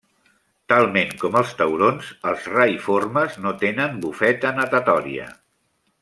Talment 0.71 1.11
com 1.23 1.35
els 1.41 1.51
taurons, 1.59 2.07
els 2.31 2.47
raïformes 2.55 3.37
no 3.47 3.51
tenen 3.65 3.99
bufeta 4.07 4.53
natatòria. 4.61 5.29